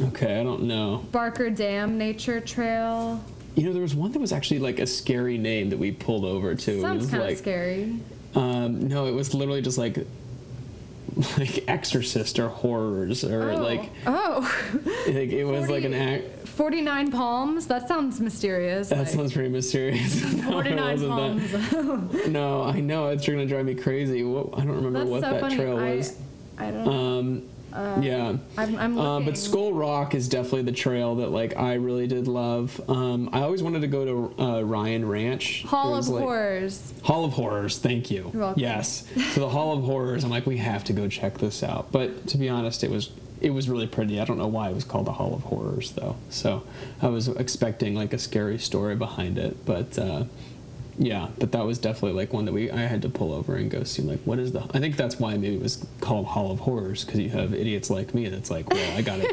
[0.00, 1.04] Okay, I don't know.
[1.12, 3.22] Barker Dam Nature Trail.
[3.54, 6.24] You know, there was one that was actually like a scary name that we pulled
[6.24, 6.80] over to.
[6.80, 8.00] Sounds kind like, of scary.
[8.34, 10.06] Um, no, it was literally just like
[11.38, 13.56] like Exorcist or horrors or oh.
[13.56, 14.40] like oh,
[15.06, 17.66] like it was 40, like an act 49 palms?
[17.66, 18.90] That sounds mysterious.
[18.90, 20.22] That like, sounds pretty mysterious.
[20.44, 22.26] 49 palms.
[22.28, 23.08] no, I know.
[23.08, 24.22] It's going to drive me crazy.
[24.22, 25.56] What, I don't remember That's what so that funny.
[25.56, 26.18] trail I, was.
[26.58, 28.36] I don't um, uh, yeah.
[28.56, 32.28] I'm, I'm uh, but Skull Rock is definitely the trail that like I really did
[32.28, 32.80] love.
[32.88, 35.64] Um, I always wanted to go to uh, Ryan Ranch.
[35.64, 36.94] Hall of like, Horrors.
[37.02, 37.78] Hall of Horrors.
[37.78, 38.54] Thank you.
[38.56, 39.06] Yes.
[39.32, 40.24] So the Hall of Horrors.
[40.24, 41.92] I'm like, we have to go check this out.
[41.92, 43.10] But to be honest, it was
[43.42, 44.20] it was really pretty.
[44.20, 46.16] I don't know why it was called the Hall of Horrors though.
[46.30, 46.62] So
[47.02, 50.24] I was expecting like a scary story behind it, but uh,
[50.98, 53.70] yeah, but that was definitely like one that we I had to pull over and
[53.70, 56.50] go see like what is the I think that's why maybe it was called Hall
[56.50, 59.26] of Horrors because you have idiots like me that's like well I gotta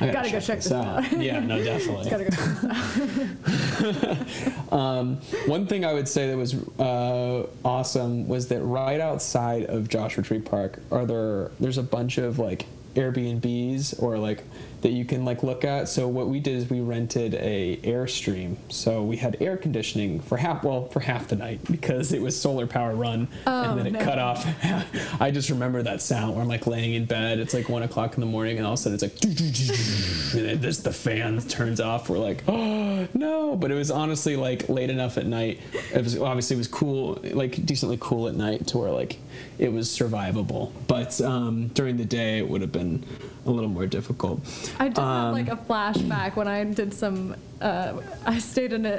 [0.00, 1.04] I gotta, gotta check go check this, this out.
[1.04, 1.20] out.
[1.20, 2.10] yeah, no, definitely.
[2.10, 4.72] gotta go check this out.
[4.72, 9.88] um, one thing I would say that was uh, awesome was that right outside of
[9.88, 14.44] Joshua Tree Park are there there's a bunch of like Airbnbs or like
[14.82, 15.88] that you can like look at.
[15.88, 18.56] So what we did is we rented a Airstream.
[18.68, 22.40] So we had air conditioning for half well for half the night because it was
[22.40, 24.04] solar power run oh, and then it no.
[24.04, 24.46] cut off.
[25.20, 27.38] I just remember that sound where I'm like laying in bed.
[27.38, 30.48] It's like one o'clock in the morning and all of a sudden it's like and
[30.48, 32.08] then just the fan turns off.
[32.08, 35.60] We're like oh no, but it was honestly like late enough at night.
[35.92, 39.18] It was obviously it was cool like decently cool at night to where like
[39.58, 40.72] it was survivable.
[40.86, 43.04] But um, during the day it would have been
[43.46, 44.40] a little more difficult.
[44.78, 47.34] I just Um, had like a flashback when I did some.
[47.60, 48.90] Uh, I stayed in a,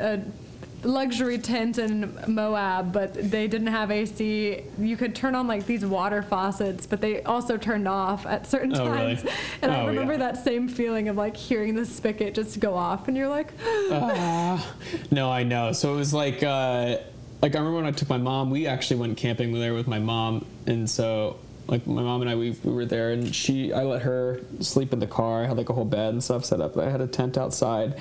[0.83, 4.61] a luxury tent in Moab, but they didn't have AC.
[4.79, 8.75] You could turn on like these water faucets, but they also turned off at certain
[8.75, 9.15] Oh, really?
[9.15, 9.25] times.
[9.61, 10.19] And I Oh, remember yeah.
[10.19, 13.53] that same feeling of like hearing the spigot just go off, and you're like,
[13.91, 14.73] Ah,
[15.11, 15.71] no, I know.
[15.71, 16.97] So it was like, uh,
[17.41, 18.49] like I remember when I took my mom.
[18.51, 21.37] We actually went camping there with my mom, and so
[21.71, 24.91] like my mom and I, we, we were there, and she, I let her sleep
[24.91, 25.43] in the car.
[25.43, 26.77] I had like a whole bed and stuff set up.
[26.77, 27.99] I had a tent outside.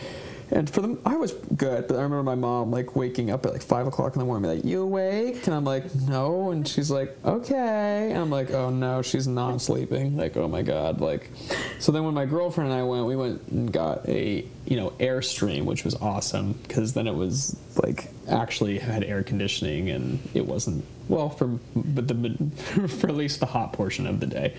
[0.53, 3.53] And for them, I was good, but I remember my mom like waking up at
[3.53, 6.91] like five o'clock in the morning, like, "You awake?" And I'm like, "No," and she's
[6.91, 11.31] like, "Okay," and I'm like, "Oh no, she's not sleeping." Like, oh my god, like.
[11.79, 14.91] So then when my girlfriend and I went, we went and got a you know
[14.99, 20.47] airstream, which was awesome because then it was like actually had air conditioning and it
[20.47, 22.51] wasn't well for but the
[22.89, 24.55] for at least the hot portion of the day.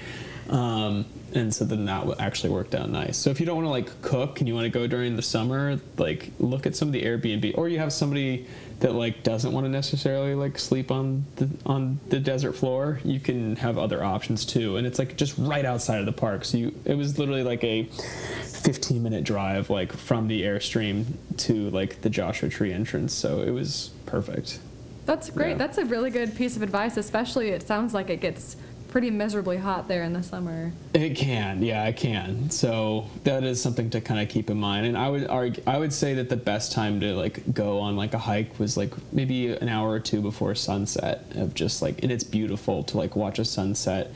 [0.49, 3.15] Um, and so then that actually worked out nice.
[3.15, 5.21] So if you don't want to like cook and you want to go during the
[5.21, 8.47] summer, like look at some of the Airbnb, or you have somebody
[8.81, 13.19] that like doesn't want to necessarily like sleep on the on the desert floor, you
[13.21, 14.75] can have other options too.
[14.75, 16.43] And it's like just right outside of the park.
[16.43, 21.05] So you it was literally like a 15 minute drive like from the airstream
[21.37, 23.13] to like the Joshua Tree entrance.
[23.13, 24.59] So it was perfect.
[25.11, 25.51] "That's great.
[25.51, 25.57] Yeah.
[25.57, 26.95] That's a really good piece of advice.
[26.95, 28.55] Especially, it sounds like it gets
[28.87, 32.49] pretty miserably hot there in the summer." It can, yeah, it can.
[32.49, 34.85] So that is something to kind of keep in mind.
[34.85, 37.95] And I would argue, I would say that the best time to like go on
[37.97, 41.25] like a hike was like maybe an hour or two before sunset.
[41.35, 44.13] Of just like, and it's beautiful to like watch a sunset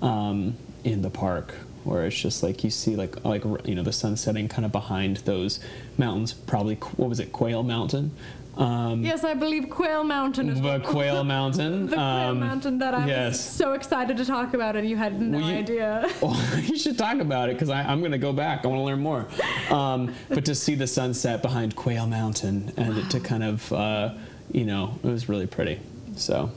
[0.00, 3.92] um, in the park, where it's just like you see like like you know the
[3.92, 5.60] sun setting kind of behind those
[5.98, 6.32] mountains.
[6.32, 8.12] Probably what was it, Quail Mountain?
[8.58, 11.86] Um, Yes, I believe Quail Mountain is the Quail Mountain.
[11.90, 13.34] the Quail um, Mountain that I yes.
[13.34, 16.10] was so excited to talk about, and you had no Well, you- idea.
[16.20, 18.64] Well, you should talk about it because I'm going to go back.
[18.64, 19.28] I want to learn more.
[19.70, 24.14] Um, but to see the sunset behind Quail Mountain and to kind of, uh,
[24.50, 25.78] you know, it was really pretty.
[26.16, 26.50] So,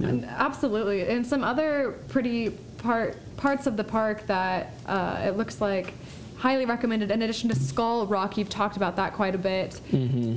[0.00, 5.60] And absolutely, and some other pretty part parts of the park that uh, it looks
[5.60, 5.92] like
[6.38, 7.10] highly recommended.
[7.10, 9.80] In addition to Skull Rock, you've talked about that quite a bit.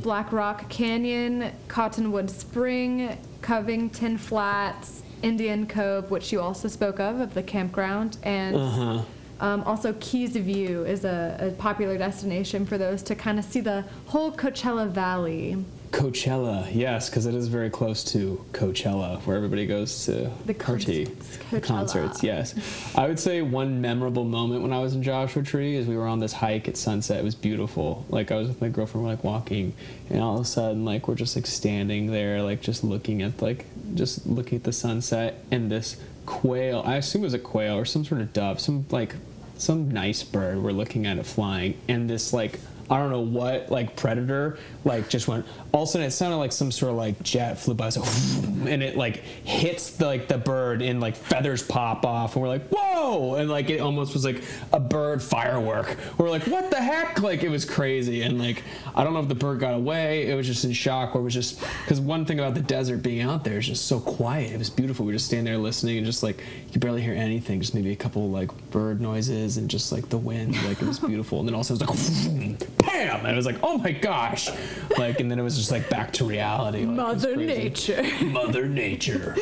[0.01, 7.33] Black Rock Canyon, Cottonwood Spring, Covington Flats, Indian Cove, which you also spoke of of
[7.33, 8.55] the campground, and.
[8.55, 9.01] uh-huh.
[9.41, 13.61] Um, also, Keys View is a, a popular destination for those to kind of see
[13.61, 15.63] the whole Coachella Valley.
[15.91, 21.05] Coachella, yes, because it is very close to Coachella, where everybody goes to The party
[21.05, 22.23] concerts, concerts.
[22.23, 22.53] Yes,
[22.95, 26.05] I would say one memorable moment when I was in Joshua Tree is we were
[26.05, 27.19] on this hike at sunset.
[27.19, 28.05] It was beautiful.
[28.09, 29.73] Like I was with my girlfriend, we're like walking,
[30.09, 33.41] and all of a sudden, like we're just like standing there, like just looking at
[33.41, 35.97] like just looking at the sunset, and this
[36.27, 36.83] quail.
[36.85, 39.15] I assume it was a quail or some sort of dove, some like
[39.57, 40.61] some nice bird.
[40.61, 45.09] We're looking at it flying, and this like I don't know what like predator like
[45.09, 45.45] just went.
[45.71, 48.03] All of a sudden, it sounded like some sort of like jet flew by, so
[48.67, 52.49] and it like hits the, like the bird, and like feathers pop off, and we're
[52.49, 55.97] like whoa, and like it almost was like a bird firework.
[56.17, 57.21] We're like what the heck?
[57.21, 58.63] Like it was crazy, and like
[58.95, 60.27] I don't know if the bird got away.
[60.27, 63.03] It was just in shock, or it was just because one thing about the desert
[63.03, 64.51] being out there is just so quiet.
[64.51, 65.05] It was beautiful.
[65.05, 67.95] We just stand there listening, and just like you barely hear anything, just maybe a
[67.95, 70.55] couple like bird noises and just like the wind.
[70.63, 73.57] Like it was beautiful, and then also it was like bam, and it was like
[73.63, 74.49] oh my gosh,
[74.97, 76.85] like and then it was just like back to reality.
[76.85, 77.35] Like, Mother.
[77.35, 79.35] Nature Mother Nature,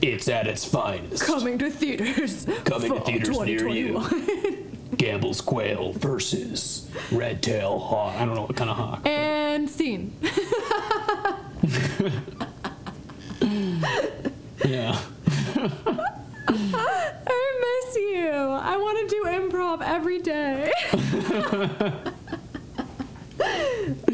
[0.00, 1.22] it's at its finest.
[1.24, 2.46] coming to theaters.
[2.64, 3.88] Coming to theaters near you.
[4.00, 4.68] 2021.
[4.96, 8.14] Gambel's quail versus red tail hawk.
[8.14, 9.06] I don't know what kind of hawk.
[9.06, 10.14] and scene.
[14.64, 14.96] Yeah.
[16.86, 18.30] I miss you.
[18.30, 20.70] I want to do improv every day.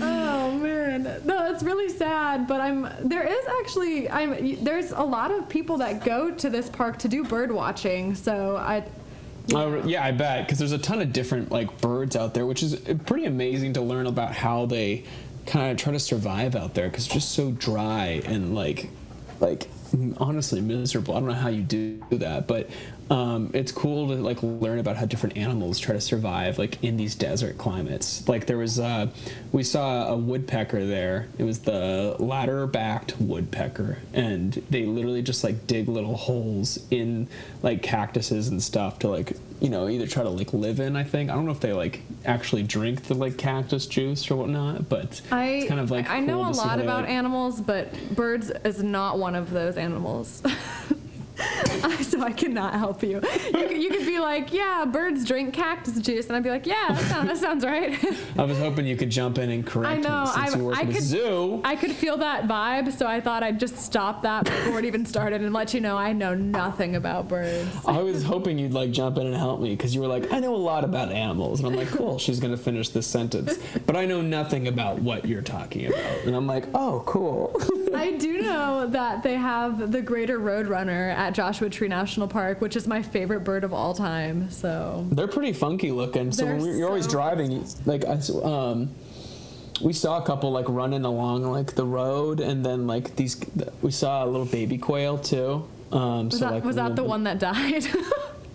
[0.00, 2.46] oh man, no, it's really sad.
[2.46, 6.68] But I'm there is actually I'm there's a lot of people that go to this
[6.68, 8.14] park to do bird watching.
[8.14, 8.84] So I.
[9.54, 12.62] Oh, yeah, I bet because there's a ton of different like birds out there, which
[12.62, 15.04] is pretty amazing to learn about how they
[15.46, 18.90] kind of try to survive out there because it's just so dry and like
[19.40, 19.68] like
[20.18, 21.14] honestly miserable.
[21.14, 22.68] I don't know how you do that, but
[23.10, 26.96] um, it's cool to like learn about how different animals try to survive like in
[26.96, 28.28] these desert climates.
[28.28, 29.08] Like there was uh,
[29.50, 31.28] we saw a woodpecker there.
[31.38, 37.28] It was the ladder-backed woodpecker, and they literally just like dig little holes in
[37.62, 40.94] like cactuses and stuff to like you know either try to like live in.
[40.94, 44.36] I think I don't know if they like actually drink the like cactus juice or
[44.36, 47.04] whatnot, but I it's kind of like I know cool a to see lot about
[47.04, 50.42] like- animals, but birds is not one of those animals.
[52.02, 53.20] so I cannot help you.
[53.20, 53.20] You,
[53.68, 56.88] could- you could be like, yeah, birds drink cactus juice, and I'd be like, yeah,
[56.90, 57.98] that sounds, that sounds right.
[58.38, 60.20] I was hoping you could jump in and correct I know.
[60.22, 61.02] me since I, you work I at a could.
[61.02, 61.60] zoo.
[61.64, 65.04] I could feel that vibe, so I thought I'd just stop that before it even
[65.06, 67.68] started and let you know I know nothing about birds.
[67.86, 70.40] I was hoping you'd like jump in and help me because you were like, I
[70.40, 73.96] know a lot about animals, and I'm like, cool, she's gonna finish this sentence, but
[73.96, 77.60] I know nothing about what you're talking about, and I'm like, oh, cool.
[77.94, 82.76] I do know that they have the greater roadrunner at Joshua Tree National Park, which
[82.76, 84.50] is my favorite bird of all time.
[84.50, 86.32] So They're pretty funky looking.
[86.32, 88.94] So when They're we, you're always driving, like um,
[89.80, 93.40] we saw a couple like running along like the road, and then like these,
[93.82, 95.68] we saw a little baby quail too.
[95.92, 97.86] Um, was so that like was that the one that died?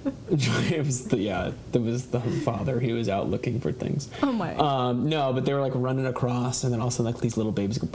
[0.29, 2.79] it was the yeah, that was the father.
[2.79, 4.09] He was out looking for things.
[4.21, 4.55] oh my!
[4.55, 7.77] Um, no, but they were like running across, and then also like these little babies
[7.77, 7.87] go.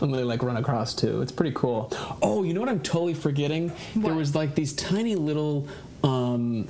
[0.00, 1.22] And they like run across too.
[1.22, 1.92] It's pretty cool.
[2.22, 3.72] Oh, you know what I'm totally forgetting?
[3.94, 5.68] There was like these tiny little.
[6.02, 6.68] Um,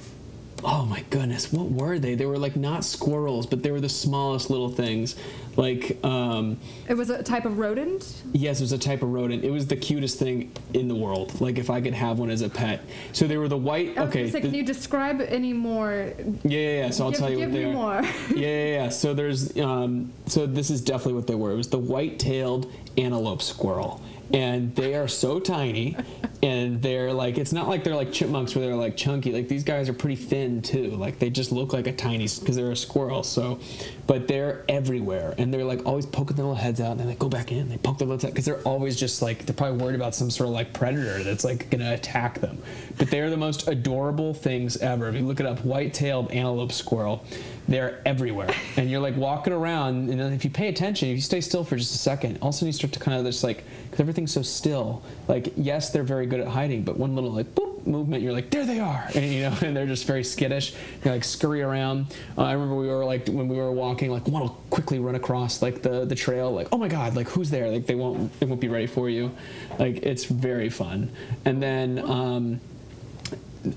[0.65, 2.15] oh my goodness, what were they?
[2.15, 5.15] They were like not squirrels, but they were the smallest little things.
[5.57, 8.23] Like um, it was a type of rodent.
[8.33, 9.45] yes, it was a type of rodent.
[9.45, 11.41] It was the cutest thing in the world.
[11.41, 12.81] Like if I could have one as a pet.
[13.13, 13.97] So they were the white.
[13.97, 14.29] Okay.
[14.31, 16.13] the- can you describe any more?
[16.43, 16.91] yeah, yeah, yeah.
[16.91, 17.73] So I'll give tell you give what they me are.
[17.73, 18.03] more.
[18.35, 18.89] yeah, yeah, yeah.
[18.89, 21.53] So there's, um, so this is definitely what they were.
[21.53, 24.01] It was the white-tailed antelope squirrel,
[24.33, 25.97] and they are so tiny,
[26.45, 29.33] and they're like, it's not like they're like chipmunks where they're like chunky.
[29.33, 30.91] Like these guys are pretty thin too.
[30.91, 33.23] Like they just look like a tiny because they're a squirrel.
[33.23, 33.61] So,
[34.07, 37.15] but they're everywhere, and they're like always poking their little heads out, and then they
[37.15, 37.71] go back in.
[37.71, 40.31] They poke their little head because they're always just like they're probably worried about some
[40.31, 42.63] sort of like predator that's like gonna attack them.
[42.99, 45.09] But they are the most adorable things ever.
[45.09, 47.25] If you look it up, white-tailed antelope squirrel.
[47.67, 51.23] They're everywhere, and you're like walking around, and then if you pay attention, if you
[51.23, 53.25] stay still for just a second, all of a sudden you start to kind of
[53.25, 55.03] just like, because everything's so still.
[55.29, 58.51] Like, yes, they're very good at hiding, but one little like boop movement, you're like,
[58.51, 60.75] there they are, and you know, and they're just very skittish.
[61.03, 62.07] They like scurry around.
[62.37, 65.15] Uh, I remember we were like when we were walking, like one will quickly run
[65.15, 67.71] across like the the trail, like, oh my god, like who's there?
[67.71, 69.31] Like they won't they won't be ready for you.
[69.79, 71.11] Like it's very fun,
[71.45, 71.99] and then.
[71.99, 72.61] Um,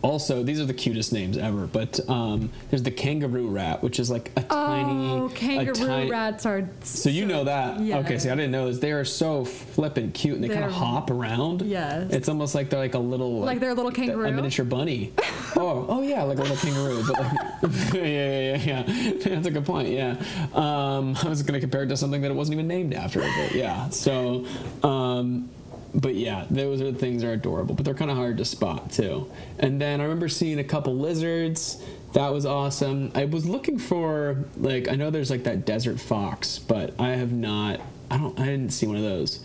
[0.02, 4.10] also, these are the cutest names ever, but um, there's the kangaroo rat, which is
[4.10, 6.70] like a tiny, oh, kangaroo tiny- rats are.
[6.84, 7.80] So so you know that?
[7.80, 8.80] Okay, see, I didn't know this.
[8.80, 11.62] They are so flippin' cute, and they kind of hop around.
[11.62, 12.12] Yes.
[12.12, 14.28] It's almost like they're like a little, Like they're a little kangaroo?
[14.28, 15.14] a miniature bunny.
[15.56, 17.02] oh, oh yeah, like a little kangaroo.
[17.08, 19.14] But like, yeah, yeah, yeah, yeah.
[19.24, 19.88] That's a good point.
[19.88, 20.18] Yeah.
[20.54, 23.54] Um, I was gonna compare it to something that it wasn't even named after, but
[23.54, 23.88] yeah.
[23.90, 24.46] So.
[24.84, 25.50] Um,
[25.96, 28.46] but yeah, those are the things that are adorable, but they're kind of hard to
[28.46, 29.32] spot too.
[29.60, 31.82] And then I remember seeing a couple lizards.
[32.14, 33.12] That was awesome.
[33.16, 37.32] I was looking for like I know there's like that desert fox, but I have
[37.32, 37.82] not.
[38.10, 38.40] I don't.
[38.40, 39.44] I didn't see one of those.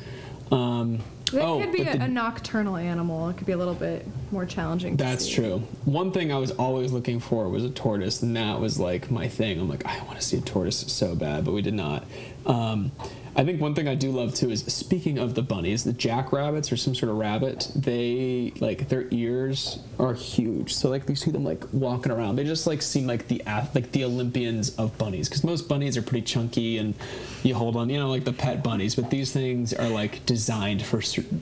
[0.50, 1.00] Um,
[1.32, 3.28] It oh, could be a, the- a nocturnal animal.
[3.30, 4.96] It could be a little bit more challenging.
[4.96, 5.58] to that's true.
[5.84, 9.28] One thing I was always looking for was a tortoise, and that was like my
[9.28, 9.58] thing.
[9.58, 12.04] I'm like, I want to see a tortoise so bad, but we did not.
[12.46, 12.92] Um,
[13.34, 16.70] I think one thing I do love too is speaking of the bunnies, the jackrabbits
[16.70, 17.70] or some sort of rabbit.
[17.74, 22.36] They like their ears are huge, so like you see them like walking around.
[22.36, 25.96] They just like seem like the ath- like the Olympians of bunnies, because most bunnies
[25.96, 26.94] are pretty chunky and
[27.42, 28.94] you hold on, you know, like the pet bunnies.
[28.94, 30.98] But these things are like designed for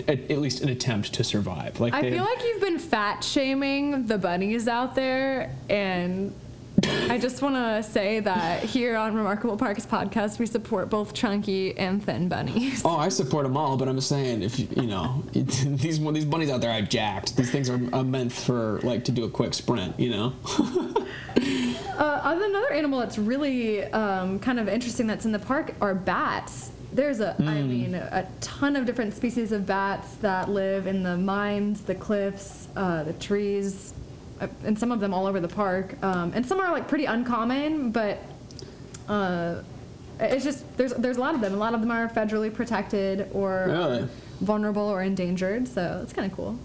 [0.07, 1.81] at, at least an attempt to survive.
[1.81, 6.33] Like I they, feel like you've been fat shaming the bunnies out there, and
[6.84, 11.76] I just want to say that here on Remarkable Parks podcast, we support both chunky
[11.76, 12.82] and thin bunnies.
[12.84, 16.50] Oh, I support them all, but I'm saying if you, you know these these bunnies
[16.50, 17.36] out there, I've jacked.
[17.36, 20.32] These things are, are meant for like to do a quick sprint, you know.
[22.00, 26.70] Uh, another animal that's really um, kind of interesting that's in the park are bats.
[26.94, 31.18] There's a, I mean, a ton of different species of bats that live in the
[31.18, 33.92] mines, the cliffs, uh, the trees,
[34.40, 35.94] uh, and some of them all over the park.
[36.03, 38.18] Um, and some are like pretty uncommon, but
[39.09, 39.62] uh,
[40.18, 41.55] it's just there's there's a lot of them.
[41.55, 44.09] A lot of them are federally protected or Really?
[44.40, 45.66] vulnerable or endangered.
[45.68, 46.59] So it's kind of cool.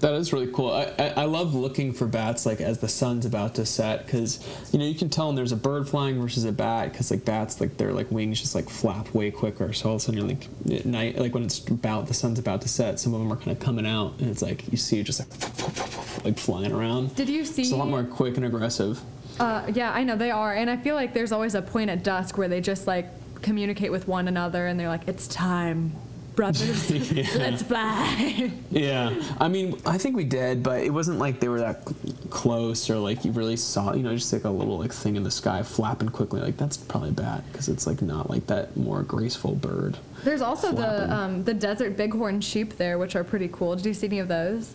[0.00, 0.72] That is really cool.
[0.72, 4.40] I, I, I love looking for bats like as the sun's about to set because
[4.72, 7.24] you know you can tell when there's a bird flying versus a bat because like
[7.24, 9.72] bats like their like wings just like flap way quicker.
[9.74, 12.38] So all of a sudden you're like at night like when it's about the sun's
[12.38, 14.78] about to set, some of them are kind of coming out and it's like you
[14.78, 17.14] see just like like flying around.
[17.14, 17.62] Did you see?
[17.62, 19.00] It's a lot more quick and aggressive.
[19.38, 22.04] Uh, yeah, I know they are, and I feel like there's always a point at
[22.04, 23.06] dusk where they just like
[23.42, 25.92] communicate with one another, and they're like, "It's time,
[26.36, 27.26] brothers, Yeah.
[27.36, 31.60] let's fly." Yeah, I mean, I think we did, but it wasn't like they were
[31.60, 34.92] that cl- close or like you really saw, you know, just like a little like
[34.92, 36.40] thing in the sky flapping quickly.
[36.40, 39.96] Like that's probably bad because it's like not like that more graceful bird.
[40.24, 41.08] there's also Flapping.
[41.08, 43.76] the um, the desert bighorn sheep there, which are pretty cool.
[43.76, 44.74] Did you see any of those?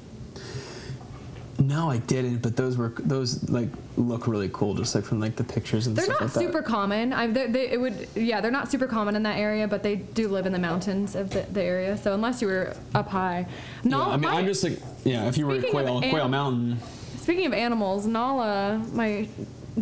[1.67, 2.37] No, I didn't.
[2.37, 5.95] But those were those like look really cool, just like from like the pictures and
[5.95, 6.39] They're stuff not like that.
[6.39, 7.13] super common.
[7.13, 9.95] I they, they, it would yeah, they're not super common in that area, but they
[9.95, 11.97] do live in the mountains of the, the area.
[11.97, 13.47] So unless you were up high,
[13.83, 15.27] Yeah, no, I mean, my- I'm just like, yeah.
[15.27, 16.77] If you were at Quail, an- Quail Mountain,
[17.19, 19.27] Speaking of animals, Nala, my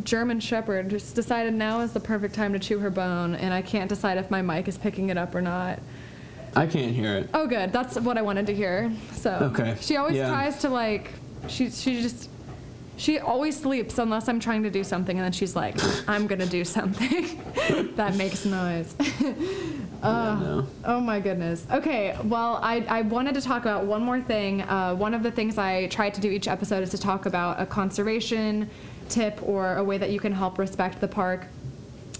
[0.03, 3.61] German Shepherd, just decided now is the perfect time to chew her bone, and I
[3.61, 5.79] can't decide if my mic is picking it up or not.
[6.55, 7.29] I can't hear it.
[7.33, 7.73] Oh, good.
[7.73, 8.91] That's what I wanted to hear.
[9.13, 9.75] So Okay.
[9.81, 10.29] she always Yeah.
[10.29, 11.11] tries to like,
[11.47, 12.29] she she just.
[12.95, 15.75] She always sleeps unless I'm trying to do something, and then she's like,
[16.07, 17.41] "I'm gonna do something
[17.95, 18.95] that makes noise."
[20.03, 20.67] Yeah, no.
[20.83, 21.65] Oh my goodness.
[21.71, 24.61] Okay, well, I, I wanted to talk about one more thing.
[24.63, 27.61] Uh, one of the things I try to do each episode is to talk about
[27.61, 28.69] a conservation
[29.07, 31.47] tip or a way that you can help respect the park.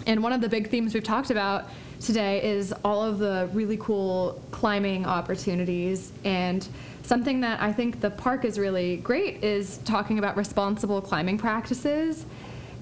[0.08, 1.66] And one of the big themes we've talked about
[2.00, 6.14] today is all of the really cool climbing opportunities.
[6.24, 6.66] And
[7.04, 12.26] something that I think the park is really great is talking about responsible climbing practices.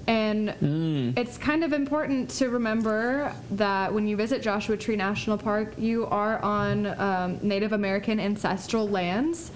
[0.06, 5.74] And it's kind of important to remember that when you visit Joshua Tree National Park,
[5.78, 9.52] you are on um, Native American ancestral lands.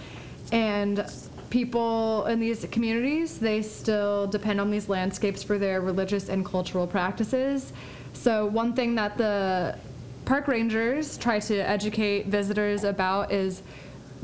[0.52, 1.04] And
[1.50, 6.86] people in these communities, they still depend on these landscapes for their religious and cultural
[6.86, 7.72] practices.
[8.12, 9.76] So, one thing that the
[10.24, 13.62] park rangers try to educate visitors about is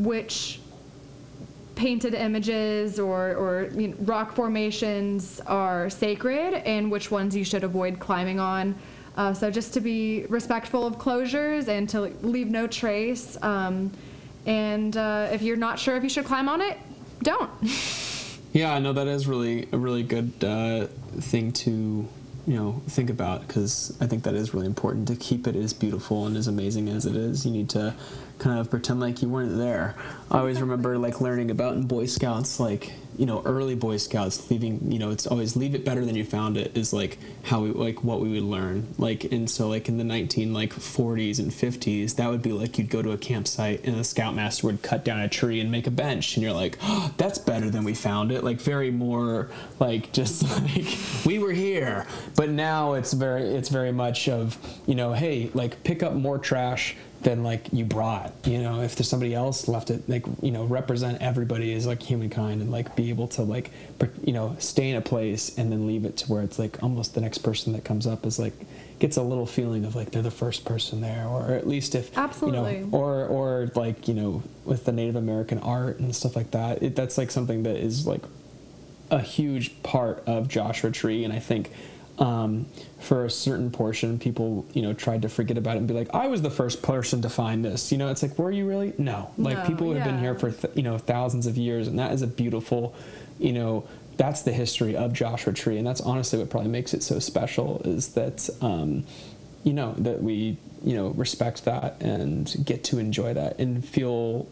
[0.04, 0.60] which
[1.74, 7.64] painted images or, or you know, rock formations are sacred and which ones you should
[7.64, 8.74] avoid climbing on.
[9.16, 13.36] Uh, so just to be respectful of closures and to leave no trace.
[13.42, 13.90] Um,
[14.46, 16.78] and uh, if you're not sure if you should climb on it,
[17.22, 17.50] don't.
[18.52, 20.86] Yeah, no, that is really a really good uh,
[21.20, 22.06] thing to
[22.46, 25.72] you know think about because I think that is really important to keep it as
[25.72, 27.46] beautiful and as amazing as it is.
[27.46, 27.94] You need to
[28.42, 29.94] kind of pretend like you weren't there.
[30.30, 34.50] I always remember like learning about in Boy Scouts, like you know early Boy Scouts
[34.50, 34.90] leaving.
[34.90, 37.70] You know, it's always leave it better than you found it is like how we
[37.70, 38.94] like what we would learn.
[38.98, 42.78] Like and so like in the 19 like 40s and 50s, that would be like
[42.78, 45.86] you'd go to a campsite and the scoutmaster would cut down a tree and make
[45.86, 48.42] a bench, and you're like, oh, that's better than we found it.
[48.42, 50.42] Like very more like just
[50.76, 52.06] like we were here.
[52.34, 56.38] But now it's very it's very much of you know hey like pick up more
[56.38, 58.80] trash than like you brought you know?
[58.82, 62.70] If there's somebody else left it like you know represent everybody as like humankind and
[62.70, 63.70] like be able to like
[64.24, 67.14] you know stay in a place and then leave it to where it's like almost
[67.14, 68.54] the next person that comes up is like
[68.98, 71.26] gets a little feeling of like they're the first person there.
[71.26, 72.78] Or at least if Absolutely.
[72.78, 76.52] you know or or like you know with the native american art and stuff like
[76.52, 78.22] that it, that's like something that is like
[79.12, 81.70] a huge part of Joshua Tree, and I think
[82.22, 82.66] um,
[83.00, 86.14] for a certain portion, people you know tried to forget about it and be like,
[86.14, 88.94] "I was the first person to find this." You know, it's like, were you really?
[88.96, 91.98] No, like No, people have been here for th- you know thousands of years, and
[91.98, 92.94] that is a beautiful,
[93.38, 93.84] you know.
[94.18, 97.80] That's the history of Joshua Tree, and that's honestly what probably makes it so special.
[97.84, 99.04] Is that um,
[99.64, 104.46] you know that we you know respect that and get to enjoy that and feel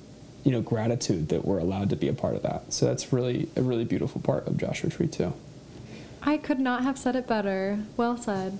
[0.44, 3.48] you know gratitude that we're allowed to be a part of that so that's really
[3.56, 5.32] a really beautiful part of joshua tree too
[6.22, 7.78] I could not have said it better.
[7.96, 8.58] Well said.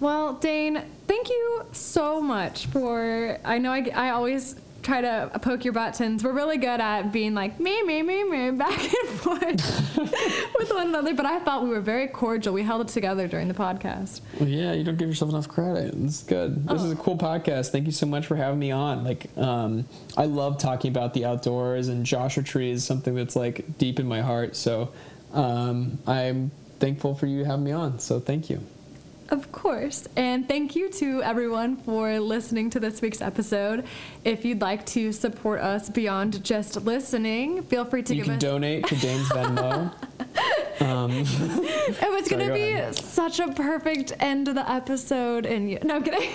[0.00, 3.38] Well, Dane, thank you so much for.
[3.44, 6.22] I know I, I always try to poke your buttons.
[6.22, 9.42] We're really good at being like me, me, me, me, back and forth
[10.56, 12.54] with one another, but I thought we were very cordial.
[12.54, 14.20] We held it together during the podcast.
[14.38, 17.70] well, yeah you don't give yourself enough credit it's good this is a cool podcast
[17.70, 19.84] thank you so much for having me on like um,
[20.16, 24.06] i love talking about the outdoors and joshua tree is something that's like deep in
[24.06, 24.90] my heart so
[25.32, 28.60] um, i'm thankful for you having me on so thank you
[29.30, 30.08] Of course.
[30.16, 33.84] And thank you to everyone for listening to this week's episode.
[34.24, 38.34] If you'd like to support us beyond just listening, feel free to you give can
[38.36, 38.40] us.
[38.40, 39.92] donate to dane's venmo
[40.80, 41.10] um,
[41.90, 42.94] It was gonna be ahead.
[42.94, 46.28] such a perfect end to the episode, and you, no I'm kidding.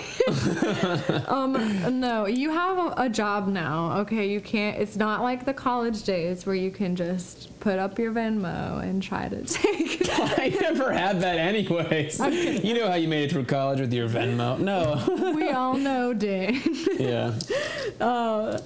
[1.28, 3.98] um, no, you have a, job now.
[4.00, 4.80] Okay, you can't.
[4.80, 9.02] It's not like the college days where you can just put up your Venmo and
[9.02, 10.08] try to take.
[10.10, 12.18] I never had that anyways.
[12.18, 14.58] You know how you made it through college with your Venmo?
[14.58, 15.32] No.
[15.34, 16.60] we all know, Dane.
[16.98, 17.32] yeah.
[18.00, 18.58] Uh,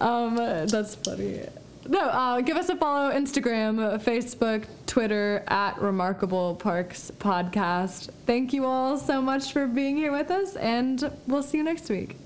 [0.00, 1.40] um, that's funny.
[1.86, 8.08] No, uh, give us a follow Instagram, uh, Facebook, Twitter at Remarkable Parks Podcast.
[8.26, 11.90] Thank you all so much for being here with us, and we'll see you next
[11.90, 12.16] week.